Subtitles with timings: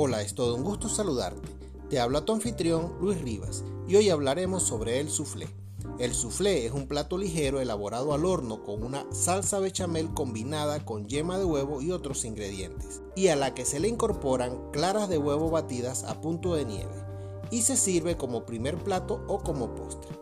[0.00, 1.48] Hola, es todo un gusto saludarte.
[1.90, 5.48] Te habla tu anfitrión Luis Rivas y hoy hablaremos sobre el soufflé.
[5.98, 11.08] El soufflé es un plato ligero elaborado al horno con una salsa bechamel combinada con
[11.08, 15.18] yema de huevo y otros ingredientes, y a la que se le incorporan claras de
[15.18, 17.04] huevo batidas a punto de nieve,
[17.50, 20.16] y se sirve como primer plato o como postre.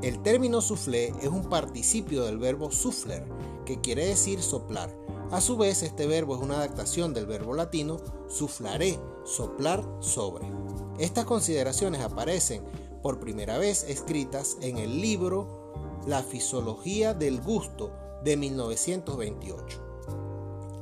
[0.00, 3.26] El término soufflé es un participio del verbo souffler,
[3.66, 4.88] que quiere decir soplar,
[5.30, 10.50] a su vez, este verbo es una adaptación del verbo latino suflaré, soplar sobre.
[10.98, 12.62] Estas consideraciones aparecen
[13.02, 15.72] por primera vez escritas en el libro
[16.06, 17.92] La fisiología del gusto
[18.24, 19.84] de 1928.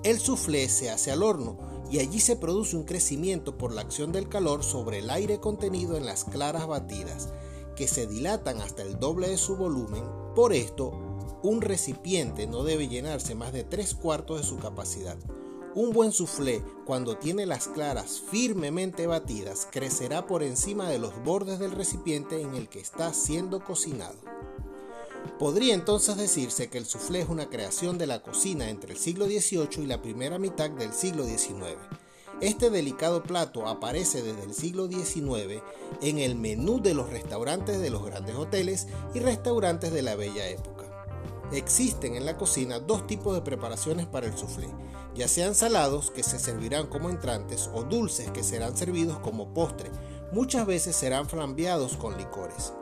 [0.05, 1.59] El soufflé se hace al horno
[1.91, 5.97] y allí se produce un crecimiento por la acción del calor sobre el aire contenido
[5.97, 7.31] en las claras batidas,
[7.75, 10.05] que se dilatan hasta el doble de su volumen.
[10.35, 10.93] Por esto,
[11.47, 15.17] un recipiente no debe llenarse más de tres cuartos de su capacidad.
[15.77, 21.59] Un buen soufflé, cuando tiene las claras firmemente batidas, crecerá por encima de los bordes
[21.59, 24.17] del recipiente en el que está siendo cocinado.
[25.39, 29.27] Podría entonces decirse que el soufflé es una creación de la cocina entre el siglo
[29.27, 31.77] XVIII y la primera mitad del siglo XIX.
[32.41, 35.63] Este delicado plato aparece desde el siglo XIX
[36.03, 40.49] en el menú de los restaurantes de los grandes hoteles y restaurantes de la bella
[40.49, 40.76] época.
[41.53, 44.69] Existen en la cocina dos tipos de preparaciones para el soufflé,
[45.15, 49.91] ya sean salados que se servirán como entrantes o dulces que serán servidos como postre.
[50.33, 52.73] Muchas veces serán flambeados con licores.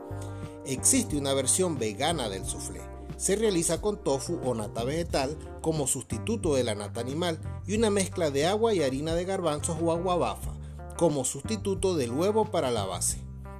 [0.65, 2.81] Existe una versión vegana del soufflé.
[3.17, 7.91] Se realiza con tofu o nata vegetal como sustituto de la nata animal y una
[7.91, 10.55] mezcla de agua y harina de garbanzos o agua bafa
[10.97, 13.19] como sustituto del huevo para la base.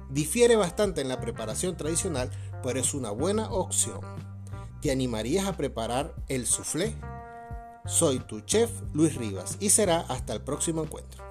[0.09, 2.31] Difiere bastante en la preparación tradicional,
[2.63, 3.99] pero es una buena opción.
[4.85, 6.93] ¿Te animarías a preparar el soufflé?
[7.87, 11.23] Soy tu chef Luis Rivas y será hasta el próximo encuentro.